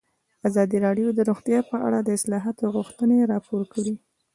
[0.47, 3.93] ازادي راډیو د روغتیا په اړه د اصلاحاتو غوښتنې راپور کړې.